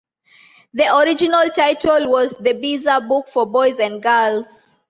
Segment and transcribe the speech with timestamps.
[0.73, 4.79] The original title was 'The Beezer Book for Boys and Girls'.